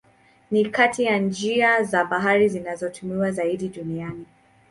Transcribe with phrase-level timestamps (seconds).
[0.51, 4.25] Ni kati ya njia za bahari zinazotumiwa zaidi duniani.